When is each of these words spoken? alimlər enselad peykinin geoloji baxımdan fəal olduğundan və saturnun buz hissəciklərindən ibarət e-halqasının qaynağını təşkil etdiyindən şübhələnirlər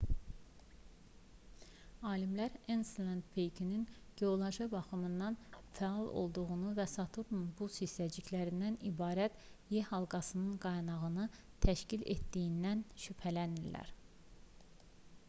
alimlər 2.11 2.53
enselad 2.75 3.19
peykinin 3.33 3.83
geoloji 4.21 4.65
baxımdan 4.71 5.37
fəal 5.79 6.07
olduğundan 6.21 6.73
və 6.81 6.87
saturnun 6.93 7.45
buz 7.59 7.77
hissəciklərindən 7.85 8.79
ibarət 8.93 9.37
e-halqasının 9.81 10.57
qaynağını 10.65 11.27
təşkil 11.67 12.07
etdiyindən 12.15 12.81
şübhələnirlər 13.05 13.93